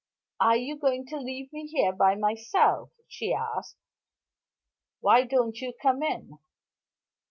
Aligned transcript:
"Are 0.39 0.57
you 0.57 0.77
going 0.79 1.05
to 1.09 1.17
leave 1.19 1.53
me 1.53 1.67
here 1.67 1.91
by 1.93 2.15
myself?" 2.15 2.89
she 3.07 3.35
asked. 3.35 3.77
"Why 4.99 5.25
don't 5.25 5.57
you 5.61 5.73
come 5.79 6.01
in?" 6.01 6.39